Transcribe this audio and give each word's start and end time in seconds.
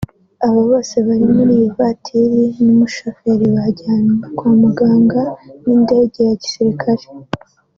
Aba 0.45 0.59
bose 0.69 0.95
bari 1.05 1.25
muri 1.35 1.51
iyi 1.59 1.69
vatiri 1.77 2.41
n’umushoferi 2.63 3.45
bajyanywe 3.55 4.15
kwa 4.37 4.51
muganga 4.61 5.21
n’indege 5.63 6.19
ya 6.27 6.35
gisirikari 6.41 7.05